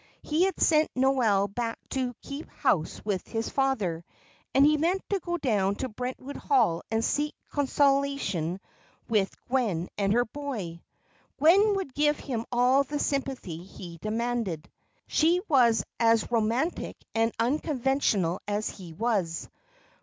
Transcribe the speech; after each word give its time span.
He 0.23 0.45
had 0.45 0.59
sent 0.59 0.89
Noel 0.95 1.47
back 1.47 1.77
to 1.91 2.15
keep 2.23 2.49
house 2.49 3.05
with 3.05 3.27
his 3.27 3.49
father, 3.49 4.03
and 4.51 4.65
he 4.65 4.75
meant 4.75 5.07
to 5.11 5.19
go 5.19 5.37
down 5.37 5.75
to 5.75 5.89
Brentwood 5.89 6.37
Hall 6.37 6.81
and 6.89 7.05
seek 7.05 7.35
consolation 7.51 8.59
with 9.09 9.31
Gwen 9.47 9.89
and 9.99 10.11
her 10.13 10.25
boy. 10.25 10.81
Gwen 11.37 11.75
would 11.75 11.93
give 11.93 12.17
him 12.19 12.47
all 12.51 12.83
the 12.83 12.97
sympathy 12.97 13.57
he 13.63 13.99
demanded; 14.01 14.71
she 15.05 15.39
was 15.47 15.83
as 15.99 16.31
romantic 16.31 16.97
and 17.13 17.31
unconventional 17.37 18.39
as 18.47 18.71
he 18.71 18.93
was. 18.93 19.49